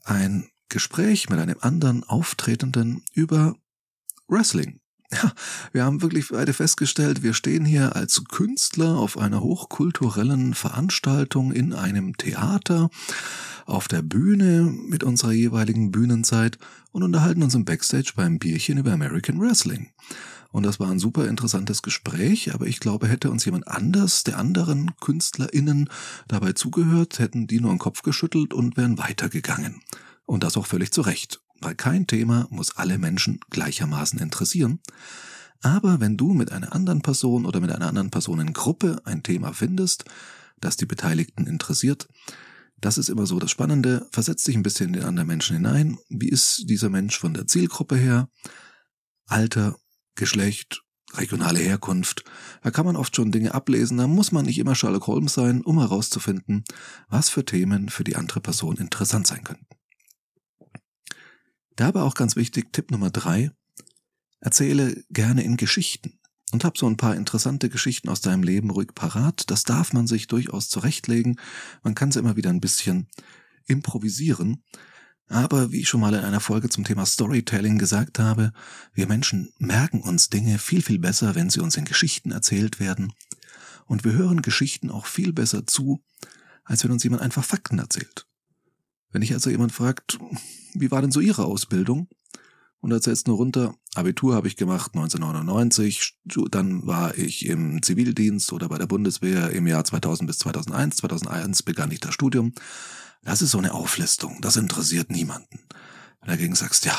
ein 0.03 0.49
Gespräch 0.69 1.29
mit 1.29 1.39
einem 1.39 1.57
anderen 1.61 2.03
Auftretenden 2.03 3.03
über 3.13 3.55
Wrestling. 4.27 4.79
Ja, 5.11 5.31
wir 5.71 5.85
haben 5.85 6.01
wirklich 6.01 6.29
beide 6.29 6.51
festgestellt, 6.51 7.23
wir 7.23 7.33
stehen 7.33 7.63
hier 7.63 7.95
als 7.95 8.21
Künstler 8.25 8.97
auf 8.97 9.17
einer 9.17 9.41
hochkulturellen 9.41 10.53
Veranstaltung 10.53 11.53
in 11.53 11.71
einem 11.71 12.17
Theater 12.17 12.89
auf 13.65 13.87
der 13.87 14.01
Bühne 14.01 14.63
mit 14.63 15.05
unserer 15.05 15.31
jeweiligen 15.31 15.91
Bühnenzeit 15.91 16.57
und 16.91 17.03
unterhalten 17.03 17.43
uns 17.43 17.55
im 17.55 17.63
Backstage 17.63 18.13
beim 18.17 18.37
Bierchen 18.37 18.77
über 18.77 18.91
American 18.91 19.39
Wrestling. 19.39 19.91
Und 20.51 20.63
das 20.63 20.79
war 20.79 20.89
ein 20.89 20.99
super 20.99 21.27
interessantes 21.27 21.81
Gespräch, 21.81 22.53
aber 22.53 22.67
ich 22.67 22.79
glaube, 22.79 23.07
hätte 23.07 23.29
uns 23.29 23.45
jemand 23.45 23.67
anders, 23.67 24.23
der 24.23 24.37
anderen 24.37 24.91
KünstlerInnen 24.99 25.89
dabei 26.27 26.53
zugehört, 26.53 27.19
hätten 27.19 27.47
die 27.47 27.59
nur 27.59 27.71
den 27.71 27.79
Kopf 27.79 28.01
geschüttelt 28.01 28.53
und 28.53 28.75
wären 28.75 28.97
weitergegangen. 28.97 29.81
Und 30.27 30.43
das 30.43 30.57
auch 30.57 30.67
völlig 30.67 30.91
zu 30.91 31.01
Recht, 31.01 31.41
weil 31.61 31.73
kein 31.73 32.05
Thema 32.05 32.47
muss 32.51 32.77
alle 32.77 32.99
Menschen 32.99 33.39
gleichermaßen 33.49 34.19
interessieren. 34.19 34.81
Aber 35.61 35.99
wenn 35.99 36.17
du 36.17 36.33
mit 36.33 36.51
einer 36.51 36.73
anderen 36.73 37.01
Person 37.01 37.45
oder 37.45 37.61
mit 37.61 37.71
einer 37.71 37.87
anderen 37.87 38.11
Personengruppe 38.11 39.01
ein 39.05 39.23
Thema 39.23 39.53
findest, 39.53 40.05
das 40.59 40.75
die 40.75 40.85
Beteiligten 40.85 41.47
interessiert, 41.47 42.07
das 42.79 42.97
ist 42.97 43.09
immer 43.09 43.25
so 43.25 43.39
das 43.39 43.49
Spannende. 43.49 44.07
Versetz 44.11 44.43
dich 44.43 44.55
ein 44.55 44.63
bisschen 44.63 44.87
in 44.87 44.93
den 44.93 45.03
anderen 45.03 45.27
Menschen 45.27 45.55
hinein. 45.55 45.97
Wie 46.09 46.29
ist 46.29 46.69
dieser 46.69 46.89
Mensch 46.89 47.17
von 47.17 47.33
der 47.33 47.47
Zielgruppe 47.47 47.95
her? 47.95 48.29
Alter, 49.25 49.77
Geschlecht, 50.15 50.83
regionale 51.13 51.59
Herkunft. 51.59 52.23
Da 52.63 52.69
kann 52.69 52.85
man 52.85 52.95
oft 52.95 53.15
schon 53.15 53.31
Dinge 53.31 53.53
ablesen. 53.53 53.97
Da 53.97 54.07
muss 54.07 54.31
man 54.31 54.45
nicht 54.45 54.59
immer 54.59 54.75
Sherlock 54.75 55.07
Holmes 55.07 55.33
sein, 55.33 55.61
um 55.61 55.79
herauszufinden, 55.79 56.65
was 57.07 57.29
für 57.29 57.45
Themen 57.45 57.89
für 57.89 58.03
die 58.03 58.15
andere 58.15 58.41
Person 58.41 58.77
interessant 58.77 59.25
sein 59.25 59.43
könnten. 59.43 59.66
Dabei 61.77 62.01
auch 62.01 62.15
ganz 62.15 62.35
wichtig, 62.35 62.73
Tipp 62.73 62.91
Nummer 62.91 63.11
drei, 63.11 63.51
erzähle 64.39 65.03
gerne 65.11 65.43
in 65.43 65.57
Geschichten 65.57 66.19
und 66.51 66.65
hab 66.65 66.77
so 66.77 66.87
ein 66.87 66.97
paar 66.97 67.15
interessante 67.15 67.69
Geschichten 67.69 68.09
aus 68.09 68.19
deinem 68.19 68.41
Leben 68.41 68.71
ruhig 68.71 68.95
parat. 68.95 69.49
Das 69.51 69.63
darf 69.63 69.93
man 69.93 70.07
sich 70.07 70.25
durchaus 70.27 70.69
zurechtlegen. 70.69 71.39
Man 71.83 71.93
kann 71.93 72.11
sie 72.11 72.19
immer 72.19 72.35
wieder 72.35 72.49
ein 72.49 72.61
bisschen 72.61 73.07
improvisieren. 73.67 74.63
Aber 75.29 75.71
wie 75.71 75.81
ich 75.81 75.89
schon 75.89 76.01
mal 76.01 76.15
in 76.15 76.23
einer 76.23 76.39
Folge 76.39 76.69
zum 76.69 76.83
Thema 76.83 77.05
Storytelling 77.05 77.77
gesagt 77.77 78.17
habe, 78.17 78.53
wir 78.93 79.07
Menschen 79.07 79.53
merken 79.59 80.01
uns 80.01 80.29
Dinge 80.29 80.57
viel, 80.57 80.81
viel 80.81 80.99
besser, 80.99 81.35
wenn 81.35 81.51
sie 81.51 81.59
uns 81.59 81.77
in 81.77 81.85
Geschichten 81.85 82.31
erzählt 82.31 82.79
werden. 82.79 83.13
Und 83.85 84.03
wir 84.03 84.13
hören 84.13 84.41
Geschichten 84.41 84.89
auch 84.89 85.05
viel 85.05 85.31
besser 85.31 85.67
zu, 85.67 86.01
als 86.63 86.83
wenn 86.83 86.91
uns 86.91 87.03
jemand 87.03 87.21
einfach 87.21 87.43
Fakten 87.43 87.77
erzählt. 87.77 88.26
Wenn 89.11 89.21
ich 89.21 89.33
also 89.33 89.49
jemand 89.49 89.71
fragt, 89.71 90.19
wie 90.73 90.91
war 90.91 91.01
denn 91.01 91.11
so 91.11 91.19
Ihre 91.19 91.45
Ausbildung? 91.45 92.07
Und 92.79 92.91
erzählst 92.91 93.27
nur 93.27 93.37
runter, 93.37 93.73
Abitur 93.95 94.35
habe 94.35 94.47
ich 94.47 94.55
gemacht 94.55 94.91
1999, 94.93 96.13
dann 96.51 96.85
war 96.85 97.17
ich 97.17 97.45
im 97.47 97.81
Zivildienst 97.81 98.53
oder 98.53 98.69
bei 98.69 98.77
der 98.77 98.85
Bundeswehr 98.85 99.49
im 99.49 99.65
Jahr 99.65 99.83
2000 99.83 100.27
bis 100.27 100.37
2001. 100.37 100.97
2001 100.97 101.63
begann 101.63 101.91
ich 101.91 101.99
das 101.99 102.13
Studium. 102.13 102.53
Das 103.23 103.41
ist 103.41 103.51
so 103.51 103.57
eine 103.57 103.73
Auflistung, 103.73 104.39
das 104.41 104.57
interessiert 104.57 105.09
niemanden. 105.09 105.59
und 106.21 106.29
dagegen 106.29 106.53
sagst, 106.53 106.85
ja, 106.85 106.95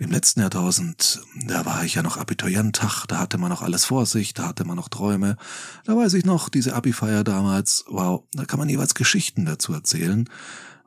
im 0.00 0.10
letzten 0.10 0.40
Jahrtausend, 0.40 1.20
da 1.46 1.66
war 1.66 1.84
ich 1.84 1.94
ja 1.94 2.02
noch 2.02 2.16
Abiturient, 2.16 2.80
ach, 2.82 3.06
da 3.06 3.18
hatte 3.18 3.36
man 3.36 3.50
noch 3.50 3.60
alles 3.60 3.84
vor 3.84 4.06
sich, 4.06 4.32
da 4.32 4.48
hatte 4.48 4.64
man 4.64 4.76
noch 4.76 4.88
Träume. 4.88 5.36
Da 5.84 5.94
weiß 5.94 6.14
ich 6.14 6.24
noch, 6.24 6.48
diese 6.48 6.74
Abi-Feier 6.74 7.22
damals, 7.22 7.84
wow, 7.86 8.24
da 8.32 8.46
kann 8.46 8.58
man 8.58 8.70
jeweils 8.70 8.94
Geschichten 8.94 9.44
dazu 9.44 9.74
erzählen. 9.74 10.28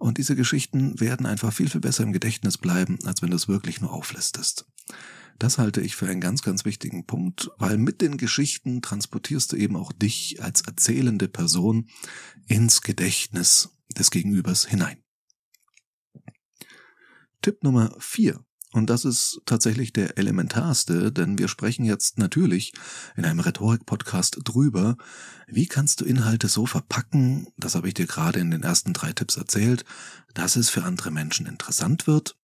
Und 0.03 0.17
diese 0.17 0.35
Geschichten 0.35 0.99
werden 0.99 1.25
einfach 1.25 1.53
viel, 1.53 1.69
viel 1.69 1.79
besser 1.79 2.03
im 2.03 2.11
Gedächtnis 2.11 2.57
bleiben, 2.57 2.99
als 3.05 3.21
wenn 3.21 3.29
du 3.29 3.37
es 3.37 3.47
wirklich 3.47 3.79
nur 3.79 3.93
auflistest. 3.93 4.65
Das 5.39 5.57
halte 5.57 5.79
ich 5.79 5.95
für 5.95 6.09
einen 6.09 6.19
ganz, 6.19 6.41
ganz 6.41 6.65
wichtigen 6.65 7.05
Punkt, 7.05 7.49
weil 7.57 7.77
mit 7.77 8.01
den 8.01 8.17
Geschichten 8.17 8.81
transportierst 8.81 9.53
du 9.53 9.55
eben 9.55 9.77
auch 9.77 9.93
dich 9.93 10.43
als 10.43 10.59
erzählende 10.59 11.29
Person 11.29 11.87
ins 12.47 12.81
Gedächtnis 12.81 13.77
des 13.97 14.11
Gegenübers 14.11 14.65
hinein. 14.65 15.01
Tipp 17.41 17.63
Nummer 17.63 17.95
vier 17.97 18.43
und 18.73 18.89
das 18.89 19.05
ist 19.05 19.41
tatsächlich 19.45 19.93
der 19.93 20.17
elementarste, 20.17 21.11
denn 21.11 21.37
wir 21.37 21.47
sprechen 21.47 21.85
jetzt 21.85 22.17
natürlich 22.17 22.73
in 23.15 23.23
einem 23.23 23.39
Rhetorik-Podcast 23.39 24.39
drüber, 24.43 24.97
wie 25.47 25.67
kannst 25.67 26.01
du 26.01 26.05
Inhalte 26.05 26.47
so 26.47 26.65
verpacken, 26.65 27.47
das 27.57 27.75
habe 27.75 27.87
ich 27.87 27.93
dir 27.93 28.07
gerade 28.07 28.39
in 28.39 28.49
den 28.49 28.63
ersten 28.63 28.93
drei 28.93 29.13
Tipps 29.13 29.37
erzählt, 29.37 29.85
dass 30.33 30.55
es 30.55 30.69
für 30.69 30.83
andere 30.83 31.11
Menschen 31.11 31.45
interessant 31.45 32.07
wird, 32.07 32.35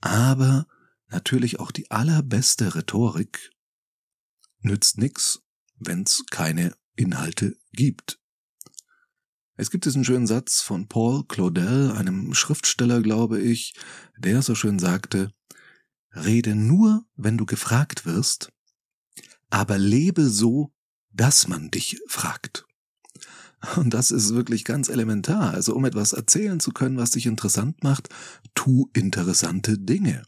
aber 0.00 0.66
natürlich 1.08 1.58
auch 1.58 1.70
die 1.70 1.90
allerbeste 1.90 2.74
Rhetorik 2.74 3.50
nützt 4.60 4.98
nix, 4.98 5.40
wenn's 5.76 6.24
keine 6.30 6.74
Inhalte 6.96 7.56
gibt. 7.72 8.21
Es 9.56 9.70
gibt 9.70 9.84
diesen 9.84 10.04
schönen 10.04 10.26
Satz 10.26 10.62
von 10.62 10.88
Paul 10.88 11.24
Claudel, 11.24 11.92
einem 11.92 12.32
Schriftsteller, 12.32 13.02
glaube 13.02 13.40
ich, 13.40 13.74
der 14.16 14.40
so 14.42 14.54
schön 14.54 14.78
sagte, 14.78 15.32
Rede 16.14 16.54
nur, 16.54 17.04
wenn 17.16 17.38
du 17.38 17.46
gefragt 17.46 18.06
wirst, 18.06 18.50
aber 19.50 19.78
lebe 19.78 20.28
so, 20.28 20.72
dass 21.10 21.48
man 21.48 21.70
dich 21.70 22.00
fragt. 22.06 22.66
Und 23.76 23.94
das 23.94 24.10
ist 24.10 24.34
wirklich 24.34 24.64
ganz 24.64 24.88
elementar. 24.88 25.52
Also 25.54 25.74
um 25.74 25.84
etwas 25.84 26.12
erzählen 26.12 26.58
zu 26.58 26.72
können, 26.72 26.96
was 26.96 27.12
dich 27.12 27.26
interessant 27.26 27.84
macht, 27.84 28.08
tu 28.54 28.90
interessante 28.92 29.78
Dinge. 29.78 30.22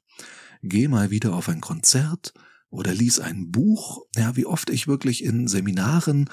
Geh 0.62 0.88
mal 0.88 1.10
wieder 1.10 1.34
auf 1.34 1.48
ein 1.48 1.60
Konzert, 1.60 2.32
oder 2.74 2.92
lies 2.92 3.20
ein 3.20 3.50
Buch, 3.50 4.04
ja, 4.16 4.36
wie 4.36 4.46
oft 4.46 4.68
ich 4.68 4.88
wirklich 4.88 5.24
in 5.24 5.46
Seminaren 5.46 6.28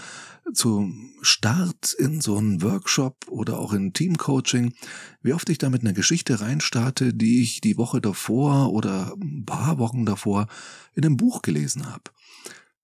zum 0.53 1.12
Start 1.21 1.93
in 1.93 2.19
so 2.19 2.38
einen 2.38 2.63
Workshop 2.63 3.27
oder 3.29 3.60
auch 3.60 3.74
in 3.74 3.93
Teamcoaching, 3.93 4.74
wie 5.21 5.33
oft 5.33 5.50
ich 5.50 5.60
da 5.60 5.69
mit 5.69 5.81
einer 5.81 5.93
Geschichte 5.93 6.41
reinstarte, 6.41 7.13
die 7.13 7.41
ich 7.41 7.62
die 7.62 7.77
Woche 7.77 8.01
davor 8.01 8.74
oder 8.74 9.15
ein 9.21 9.45
paar 9.45 9.77
Wochen 9.77 10.05
davor 10.05 10.48
in 10.95 11.05
einem 11.05 11.17
Buch 11.17 11.43
gelesen 11.43 11.86
habe. 11.86 12.05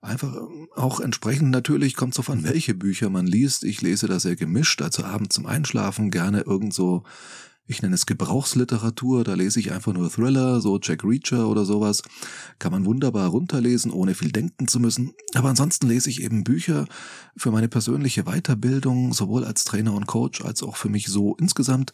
Einfach 0.01 0.35
ähm, 0.35 0.67
auch 0.75 0.99
entsprechend 0.99 1.49
natürlich 1.49 1.95
kommt 1.95 2.13
es 2.13 2.19
auf 2.19 2.29
an, 2.29 2.43
welche 2.43 2.75
Bücher 2.75 3.09
man 3.09 3.25
liest. 3.25 3.63
Ich 3.63 3.81
lese 3.81 4.07
da 4.07 4.19
sehr 4.19 4.35
gemischt, 4.35 4.83
also 4.83 5.03
abends 5.03 5.33
zum 5.35 5.47
Einschlafen 5.47 6.11
gerne 6.11 6.41
irgend 6.41 6.75
so 6.75 7.03
ich 7.67 7.81
nenne 7.81 7.95
es 7.95 8.05
Gebrauchsliteratur, 8.05 9.23
da 9.23 9.33
lese 9.33 9.59
ich 9.59 9.73
einfach 9.73 9.93
nur 9.93 10.09
Thriller, 10.09 10.61
so 10.61 10.79
Jack 10.81 11.03
Reacher 11.03 11.49
oder 11.49 11.65
sowas. 11.65 12.01
Kann 12.59 12.71
man 12.71 12.85
wunderbar 12.85 13.27
runterlesen, 13.27 13.91
ohne 13.91 14.15
viel 14.15 14.31
denken 14.31 14.67
zu 14.67 14.79
müssen. 14.79 15.13
Aber 15.33 15.49
ansonsten 15.49 15.87
lese 15.87 16.09
ich 16.09 16.23
eben 16.23 16.45
Bücher 16.45 16.85
für 17.35 17.51
meine 17.51 17.67
persönliche 17.67 18.23
Weiterbildung, 18.23 19.13
sowohl 19.13 19.43
als 19.43 19.65
Trainer 19.65 19.93
und 19.93 20.07
Coach, 20.07 20.41
als 20.41 20.63
auch 20.63 20.77
für 20.77 20.89
mich 20.89 21.07
so 21.07 21.35
insgesamt. 21.35 21.91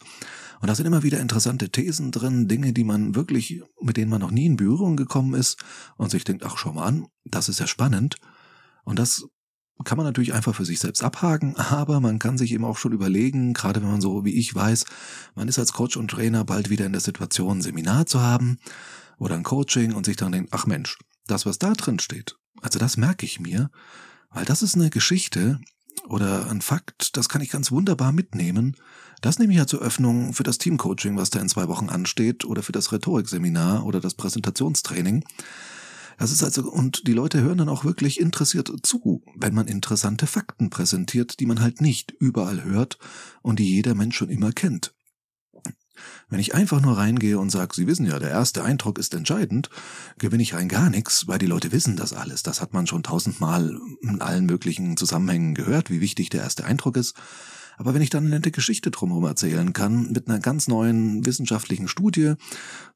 Und 0.60 0.68
da 0.68 0.74
sind 0.76 0.86
immer 0.86 1.02
wieder 1.02 1.20
interessante 1.20 1.70
Thesen 1.70 2.12
drin, 2.12 2.46
Dinge, 2.46 2.72
die 2.72 2.84
man 2.84 3.16
wirklich, 3.16 3.62
mit 3.82 3.96
denen 3.96 4.10
man 4.10 4.20
noch 4.20 4.30
nie 4.30 4.46
in 4.46 4.56
Berührung 4.56 4.96
gekommen 4.96 5.34
ist 5.34 5.58
und 5.96 6.10
sich 6.10 6.22
denkt, 6.22 6.44
ach, 6.44 6.56
schau 6.56 6.72
mal 6.72 6.84
an, 6.84 7.06
das 7.24 7.48
ist 7.48 7.58
ja 7.58 7.66
spannend. 7.66 8.16
Und 8.84 8.98
das 8.98 9.26
kann 9.82 9.96
man 9.96 10.06
natürlich 10.06 10.32
einfach 10.32 10.54
für 10.54 10.64
sich 10.64 10.78
selbst 10.78 11.02
abhaken, 11.02 11.56
aber 11.56 12.00
man 12.00 12.18
kann 12.18 12.38
sich 12.38 12.52
eben 12.52 12.64
auch 12.64 12.78
schon 12.78 12.92
überlegen, 12.92 13.54
gerade 13.54 13.82
wenn 13.82 13.90
man 13.90 14.00
so 14.00 14.24
wie 14.24 14.34
ich 14.34 14.54
weiß, 14.54 14.84
man 15.34 15.48
ist 15.48 15.58
als 15.58 15.72
Coach 15.72 15.96
und 15.96 16.10
Trainer 16.10 16.44
bald 16.44 16.70
wieder 16.70 16.86
in 16.86 16.92
der 16.92 17.00
Situation, 17.00 17.58
ein 17.58 17.62
Seminar 17.62 18.06
zu 18.06 18.20
haben 18.20 18.58
oder 19.18 19.34
ein 19.34 19.42
Coaching 19.42 19.92
und 19.92 20.06
sich 20.06 20.16
dann 20.16 20.32
denkt, 20.32 20.50
ach 20.52 20.66
Mensch, 20.66 20.98
das, 21.26 21.46
was 21.46 21.58
da 21.58 21.72
drin 21.72 21.98
steht, 21.98 22.36
also 22.60 22.78
das 22.78 22.96
merke 22.96 23.26
ich 23.26 23.40
mir, 23.40 23.70
weil 24.30 24.44
das 24.44 24.62
ist 24.62 24.74
eine 24.74 24.90
Geschichte 24.90 25.60
oder 26.08 26.50
ein 26.50 26.60
Fakt, 26.60 27.16
das 27.16 27.28
kann 27.28 27.40
ich 27.40 27.50
ganz 27.50 27.70
wunderbar 27.70 28.12
mitnehmen. 28.12 28.76
Das 29.20 29.38
nehme 29.38 29.52
ich 29.52 29.58
ja 29.58 29.66
zur 29.66 29.80
Öffnung 29.80 30.34
für 30.34 30.42
das 30.42 30.58
Teamcoaching, 30.58 31.16
was 31.16 31.30
da 31.30 31.40
in 31.40 31.48
zwei 31.48 31.68
Wochen 31.68 31.88
ansteht, 31.88 32.44
oder 32.44 32.62
für 32.62 32.72
das 32.72 32.92
Rhetorikseminar 32.92 33.86
oder 33.86 34.00
das 34.00 34.14
Präsentationstraining. 34.14 35.24
Das 36.18 36.30
ist 36.30 36.42
also, 36.42 36.70
und 36.70 37.06
die 37.06 37.12
Leute 37.12 37.40
hören 37.40 37.58
dann 37.58 37.68
auch 37.68 37.84
wirklich 37.84 38.20
interessiert 38.20 38.70
zu, 38.82 39.22
wenn 39.36 39.54
man 39.54 39.68
interessante 39.68 40.26
Fakten 40.26 40.70
präsentiert, 40.70 41.40
die 41.40 41.46
man 41.46 41.60
halt 41.60 41.80
nicht 41.80 42.12
überall 42.12 42.64
hört 42.64 42.98
und 43.42 43.58
die 43.58 43.68
jeder 43.68 43.94
Mensch 43.94 44.16
schon 44.16 44.30
immer 44.30 44.52
kennt. 44.52 44.94
Wenn 46.28 46.40
ich 46.40 46.54
einfach 46.54 46.80
nur 46.80 46.96
reingehe 46.96 47.38
und 47.38 47.50
sage, 47.50 47.74
Sie 47.74 47.86
wissen 47.86 48.06
ja, 48.06 48.18
der 48.18 48.30
erste 48.30 48.64
Eindruck 48.64 48.98
ist 48.98 49.14
entscheidend, 49.14 49.70
gewinne 50.18 50.42
ich 50.42 50.54
rein 50.54 50.68
gar 50.68 50.90
nichts, 50.90 51.28
weil 51.28 51.38
die 51.38 51.46
Leute 51.46 51.70
wissen 51.70 51.96
das 51.96 52.12
alles. 52.12 52.42
Das 52.42 52.60
hat 52.60 52.72
man 52.72 52.86
schon 52.86 53.02
tausendmal 53.02 53.78
in 54.02 54.20
allen 54.20 54.46
möglichen 54.46 54.96
Zusammenhängen 54.96 55.54
gehört, 55.54 55.90
wie 55.90 56.00
wichtig 56.00 56.30
der 56.30 56.42
erste 56.42 56.64
Eindruck 56.64 56.96
ist. 56.96 57.14
Aber 57.76 57.94
wenn 57.94 58.02
ich 58.02 58.10
dann 58.10 58.24
eine 58.24 58.36
nette 58.36 58.50
Geschichte 58.50 58.90
drumherum 58.90 59.24
erzählen 59.24 59.72
kann, 59.72 60.12
mit 60.12 60.28
einer 60.28 60.38
ganz 60.38 60.68
neuen 60.68 61.24
wissenschaftlichen 61.26 61.88
Studie, 61.88 62.34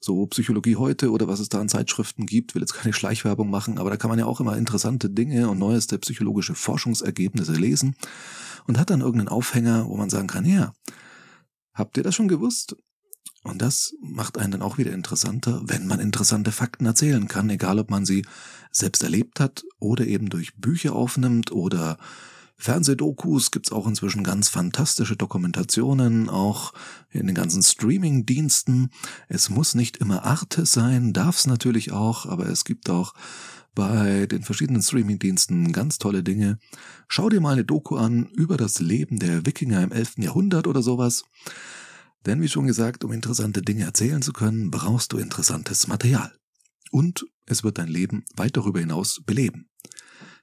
so 0.01 0.27
Psychologie 0.27 0.77
heute 0.77 1.11
oder 1.11 1.29
was 1.29 1.41
es 1.41 1.49
da 1.49 1.61
an 1.61 1.69
Zeitschriften 1.69 2.27
gibt, 2.27 2.55
will 2.55 2.63
jetzt 2.63 2.75
keine 2.75 2.93
Schleichwerbung 2.93 3.51
machen, 3.51 3.79
aber 3.79 3.91
da 3.91 3.97
kann 3.97 4.11
man 4.11 4.19
ja 4.19 4.27
auch 4.27 4.41
immer 4.41 4.57
interessante 4.57 5.11
Dinge 5.11 5.49
und 5.49 5.59
neueste 5.59 5.99
psychologische 5.99 6.55
Forschungsergebnisse 6.55 7.53
lesen 7.53 7.97
und 8.67 8.79
hat 8.79 8.91
dann 8.91 9.01
irgendeinen 9.01 9.29
Aufhänger, 9.29 9.87
wo 9.89 9.97
man 9.97 10.11
sagen 10.11 10.29
kann, 10.29 10.45
ja, 10.45 10.73
habt 11.75 11.97
ihr 11.97 12.03
das 12.03 12.15
schon 12.15 12.29
gewusst? 12.29 12.77
Und 13.45 13.63
das 13.63 13.95
macht 14.01 14.37
einen 14.37 14.51
dann 14.51 14.63
auch 14.63 14.79
wieder 14.79 14.93
interessanter, 14.93 15.63
wenn 15.65 15.87
man 15.87 16.01
interessante 16.01 16.53
Fakten 16.53 16.87
erzählen 16.87 17.29
kann, 17.29 17.49
egal 17.51 17.79
ob 17.79 17.91
man 17.91 18.05
sie 18.05 18.27
selbst 18.73 19.03
erlebt 19.03 19.41
hat 19.41 19.65
oder 19.79 20.07
eben 20.07 20.29
durch 20.29 20.57
Bücher 20.57 20.95
aufnimmt 20.95 21.53
oder 21.53 21.99
Fernsehdokus 22.61 23.53
gibt's 23.53 23.71
auch 23.71 23.87
inzwischen 23.87 24.25
ganz 24.25 24.49
fantastische 24.49 25.17
Dokumentationen, 25.17 26.29
auch 26.29 26.73
in 27.11 27.29
den 27.29 27.37
ganzen 27.37 27.63
Streaming-Diensten. 27.63 28.91
Es 29.29 29.49
muss 29.49 29.77
nicht 29.77 29.99
immer 29.99 30.25
Arte 30.25 30.67
sein, 30.67 31.13
darf's 31.13 31.47
natürlich 31.47 31.93
auch, 31.93 32.27
aber 32.27 32.47
es 32.47 32.65
gibt 32.65 32.91
auch 32.91 33.15
bei 33.77 34.27
den 34.27 34.43
verschiedenen 34.43 34.83
Streaming-Diensten 34.83 35.73
ganz 35.73 35.99
tolle 35.99 36.25
Dinge. 36.25 36.59
Schau 37.07 37.29
dir 37.29 37.41
mal 37.41 37.53
eine 37.53 37.65
Doku 37.65 37.97
an 37.97 38.27
über 38.35 38.57
das 38.57 38.81
Leben 38.81 39.21
der 39.21 39.47
Wikinger 39.47 39.85
im 39.85 39.93
11. 39.93 40.15
Jahrhundert 40.19 40.67
oder 40.67 40.83
sowas. 40.83 41.23
Denn 42.27 42.43
wie 42.43 42.49
schon 42.49 42.67
gesagt, 42.67 43.05
um 43.05 43.13
interessante 43.13 43.63
Dinge 43.63 43.85
erzählen 43.85 44.21
zu 44.21 44.33
können, 44.33 44.73
brauchst 44.73 45.13
du 45.13 45.19
interessantes 45.19 45.87
Material. 45.87 46.33
Und 46.91 47.25
es 47.47 47.63
wird 47.63 47.79
dein 47.79 47.87
Leben 47.87 48.25
weit 48.35 48.57
darüber 48.57 48.81
hinaus 48.81 49.23
beleben. 49.25 49.69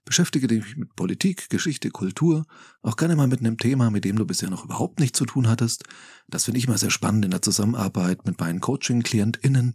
Beschäftige 0.06 0.46
dich 0.46 0.78
mit 0.78 0.96
Politik, 0.96 1.50
Geschichte, 1.50 1.90
Kultur, 1.90 2.46
auch 2.84 2.96
gerne 2.96 3.16
mal 3.16 3.28
mit 3.28 3.40
einem 3.40 3.58
Thema, 3.58 3.90
mit 3.90 4.06
dem 4.06 4.18
du 4.18 4.26
bisher 4.26 4.52
noch 4.52 4.64
überhaupt 4.64 5.00
nichts 5.00 5.18
zu 5.18 5.26
tun 5.26 5.48
hattest. 5.48 5.84
Das 6.28 6.46
finde 6.46 6.60
ich 6.60 6.68
mal 6.68 6.78
sehr 6.78 6.92
spannend 6.92 7.26
in 7.26 7.32
der 7.32 7.42
Zusammenarbeit 7.42 8.26
mit 8.26 8.40
meinen 8.40 8.62
Coaching-KlientInnen, 8.62 9.74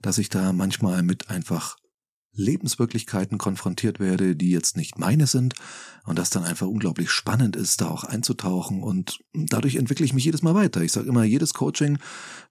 dass 0.00 0.16
ich 0.16 0.30
da 0.30 0.54
manchmal 0.54 1.02
mit 1.02 1.28
einfach 1.28 1.76
Lebenswirklichkeiten 2.32 3.36
konfrontiert 3.36 4.00
werde, 4.00 4.36
die 4.36 4.50
jetzt 4.50 4.76
nicht 4.76 4.98
meine 4.98 5.26
sind 5.26 5.54
und 6.04 6.18
das 6.18 6.30
dann 6.30 6.44
einfach 6.44 6.66
unglaublich 6.66 7.10
spannend 7.10 7.56
ist, 7.56 7.80
da 7.80 7.88
auch 7.88 8.04
einzutauchen 8.04 8.82
und 8.82 9.18
dadurch 9.34 9.76
entwickle 9.76 10.06
ich 10.06 10.14
mich 10.14 10.24
jedes 10.24 10.42
Mal 10.42 10.54
weiter. 10.54 10.80
Ich 10.80 10.92
sage 10.92 11.08
immer, 11.08 11.24
jedes 11.24 11.52
Coaching 11.52 11.98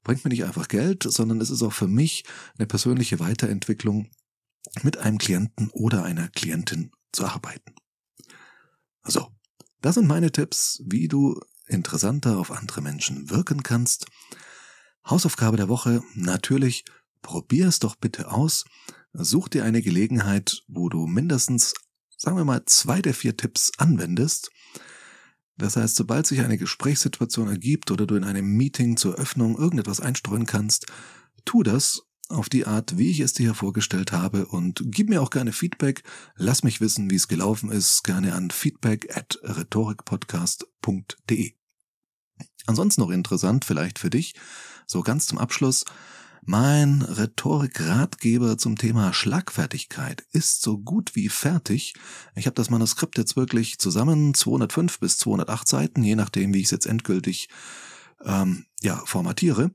bringt 0.04 0.24
mir 0.24 0.30
nicht 0.30 0.44
einfach 0.44 0.68
Geld, 0.68 1.04
sondern 1.04 1.42
es 1.42 1.50
ist 1.50 1.64
auch 1.64 1.74
für 1.74 1.88
mich 1.88 2.26
eine 2.58 2.68
persönliche 2.68 3.20
Weiterentwicklung 3.20 4.10
mit 4.84 4.98
einem 4.98 5.18
Klienten 5.18 5.70
oder 5.72 6.04
einer 6.04 6.28
Klientin 6.28 6.92
zu 7.12 7.26
arbeiten. 7.26 7.74
So, 9.04 9.28
das 9.82 9.96
sind 9.96 10.08
meine 10.08 10.32
Tipps, 10.32 10.82
wie 10.86 11.08
du 11.08 11.40
interessanter 11.68 12.38
auf 12.38 12.52
andere 12.52 12.82
Menschen 12.82 13.30
wirken 13.30 13.64
kannst. 13.64 14.06
Hausaufgabe 15.06 15.58
der 15.58 15.70
Woche, 15.70 16.04
natürlich, 16.16 16.86
probier 17.22 17.68
es 17.68 17.80
doch 17.80 17.96
bitte 17.96 18.32
aus. 18.32 18.66
Such 19.14 19.50
dir 19.50 19.64
eine 19.64 19.82
Gelegenheit, 19.82 20.64
wo 20.68 20.90
du 20.90 21.08
mindestens, 21.08 21.74
sagen 22.18 22.38
wir 22.38 22.46
mal, 22.46 22.66
zwei 22.66 23.02
der 23.02 23.14
vier 23.14 23.38
Tipps 23.38 23.72
anwendest. 23.78 24.52
Das 25.58 25.76
heißt, 25.76 25.96
sobald 25.96 26.28
sich 26.28 26.42
eine 26.42 26.58
Gesprächssituation 26.58 27.48
ergibt 27.48 27.90
oder 27.90 28.06
du 28.06 28.16
in 28.16 28.24
einem 28.24 28.46
Meeting 28.46 28.96
zur 28.96 29.16
Öffnung 29.16 29.58
irgendetwas 29.58 30.00
einstreuen 30.00 30.46
kannst, 30.46 30.86
tu 31.46 31.64
das 31.64 32.04
auf 32.30 32.50
die 32.50 32.66
Art, 32.66 32.98
wie 32.98 33.12
ich 33.12 33.20
es 33.20 33.34
dir 33.34 33.44
hier 33.44 33.54
vorgestellt 33.54 34.12
habe 34.12 34.46
und 34.46 34.82
gib 34.86 35.10
mir 35.10 35.22
auch 35.22 35.30
gerne 35.30 35.54
Feedback. 35.54 36.04
Lass 36.36 36.64
mich 36.64 36.82
wissen, 36.82 37.10
wie 37.10 37.16
es 37.16 37.28
gelaufen 37.28 37.72
ist, 37.72 38.04
gerne 38.04 38.34
an 38.34 38.52
feedback 38.52 39.16
at 39.16 39.38
rhetorikpodcast.de. 39.44 41.54
Ansonsten 42.66 43.02
noch 43.02 43.12
interessant 43.12 43.66
vielleicht 43.66 44.00
für 44.00 44.10
dich, 44.10 44.36
So 44.86 45.02
ganz 45.02 45.28
zum 45.28 45.38
Abschluss. 45.38 45.86
Mein 46.50 47.02
Rhetorik-Ratgeber 47.02 48.58
zum 48.58 48.78
Thema 48.78 49.14
Schlagfertigkeit 49.14 50.26
ist 50.32 50.62
so 50.62 50.78
gut 50.78 51.14
wie 51.14 51.28
fertig. 51.28 51.94
Ich 52.36 52.46
habe 52.46 52.56
das 52.56 52.70
Manuskript 52.70 53.18
jetzt 53.18 53.36
wirklich 53.36 53.80
zusammen, 53.80 54.34
205 54.34 55.02
bis 55.02 55.18
208 55.18 55.68
Seiten, 55.68 56.04
je 56.04 56.16
nachdem, 56.16 56.54
wie 56.54 56.60
ich 56.60 56.66
es 56.66 56.72
jetzt 56.72 56.86
endgültig 56.86 57.50
ähm, 58.24 58.66
ja, 58.82 59.02
formatiere. 59.06 59.72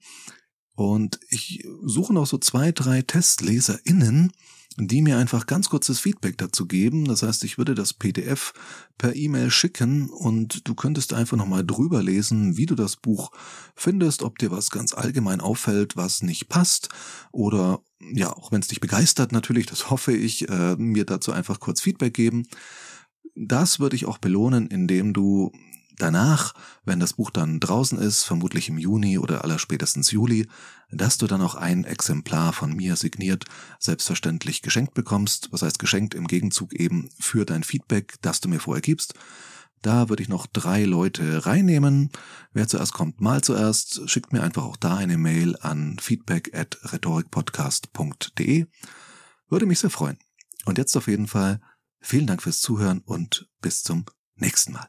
Und 0.75 1.21
ich 1.29 1.67
suche 1.85 2.15
noch 2.15 2.27
so 2.27 2.39
zwei, 2.39 2.73
drei 2.73 3.03
TestleserInnen, 3.03 4.33
die 4.79 5.03
mir 5.03 5.19
einfach 5.19 5.47
ganz 5.47 5.69
kurzes 5.69 6.01
Feedback 6.01 6.39
dazu 6.39 6.67
geben. 6.67 7.05
Das 7.05 7.23
heißt, 7.23 7.45
ich 7.45 7.59
würde 7.59 7.75
das 7.75 7.93
PDF 7.93 8.53
per 8.97 9.15
E-Mail 9.15 9.51
schicken 9.51 10.09
und 10.09 10.67
du 10.67 10.75
könntest 10.75 11.13
einfach 11.13 11.37
nochmal 11.37 11.65
drüber 11.65 12.03
lesen, 12.03 12.57
wie 12.57 12.67
du 12.67 12.75
das 12.75 12.97
Buch 12.97 13.31
findest, 13.75 14.23
ob 14.23 14.39
dir 14.39 14.51
was 14.51 14.71
ganz 14.71 14.95
allgemein 14.95 15.41
auffällt, 15.41 15.97
was 15.97 16.23
nicht 16.23 16.49
passt 16.49 16.89
oder 17.33 17.81
ja, 18.01 18.33
auch 18.33 18.51
wenn 18.51 18.61
es 18.61 18.69
dich 18.69 18.81
begeistert 18.81 19.31
natürlich, 19.33 19.67
das 19.67 19.91
hoffe 19.91 20.13
ich, 20.13 20.49
äh, 20.49 20.77
mir 20.77 21.05
dazu 21.05 21.33
einfach 21.33 21.61
kurz 21.61 21.81
Feedback 21.81 22.15
geben. 22.15 22.47
Das 23.35 23.79
würde 23.79 23.97
ich 23.97 24.07
auch 24.07 24.19
belohnen, 24.19 24.67
indem 24.67 25.13
du 25.13 25.53
danach, 25.99 26.55
wenn 26.85 27.01
das 27.01 27.15
Buch 27.15 27.31
dann 27.31 27.61
draußen 27.61 27.99
ist, 27.99 28.25
vermutlich 28.25 28.69
im 28.69 28.79
Juni 28.79 29.19
oder 29.19 29.45
allerspätestens 29.45 30.11
Juli, 30.11 30.49
dass 30.91 31.19
du 31.19 31.27
dann 31.27 31.41
auch 31.43 31.55
ein 31.55 31.85
Exemplar 31.85 32.53
von 32.53 32.75
mir 32.75 32.97
signiert 32.97 33.45
selbstverständlich 33.79 34.63
geschenkt 34.63 34.95
bekommst. 34.95 35.49
Was 35.51 35.63
heißt 35.63 35.79
geschenkt 35.79 36.15
im 36.15 36.27
Gegenzug 36.27 36.75
eben 36.75 37.09
für 37.19 37.45
dein 37.45 37.65
Feedback, 37.65 38.17
das 38.23 38.41
du 38.41 38.49
mir 38.49 38.61
vorher 38.61 38.83
gibst. 38.83 39.15
Da 39.83 40.09
würde 40.09 40.23
ich 40.23 40.29
noch 40.29 40.47
drei 40.47 40.85
Leute 40.85 41.45
reinnehmen. 41.45 42.11
Wer 42.53 42.69
zuerst 42.69 42.93
kommt, 42.93 43.21
mal 43.21 43.43
zuerst. 43.43 44.09
Schickt 44.09 44.33
mir 44.33 44.43
einfach 44.43 44.65
auch 44.65 44.77
da 44.77 44.97
eine 44.97 45.19
Mail 45.19 45.57
an 45.61 45.99
feedback 46.01 46.57
at 46.57 46.79
rhetorikpodcast.de. 46.93 48.67
Würde 49.49 49.67
mich 49.67 49.81
sehr 49.81 49.91
freuen. 49.91 50.19
Und 50.65 50.79
jetzt 50.79 50.97
auf 50.97 51.09
jeden 51.09 51.27
Fall 51.27 51.61
vielen 52.01 52.29
Dank 52.29 52.43
fürs 52.43 52.61
Zuhören 52.61 53.01
und 53.01 53.49
bis 53.61 53.83
zum 53.83 54.07
nächsten 54.37 54.73
Mal. 54.73 54.89